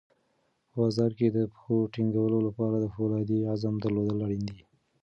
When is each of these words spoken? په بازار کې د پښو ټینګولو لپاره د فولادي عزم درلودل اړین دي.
په 0.71 0.75
بازار 0.83 1.11
کې 1.17 1.27
د 1.31 1.37
پښو 1.51 1.75
ټینګولو 1.93 2.37
لپاره 2.47 2.75
د 2.79 2.85
فولادي 2.93 3.39
عزم 3.51 3.73
درلودل 3.83 4.19
اړین 4.25 4.43
دي. 4.51 4.61